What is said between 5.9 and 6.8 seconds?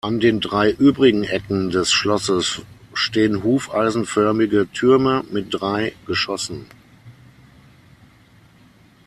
Geschossen.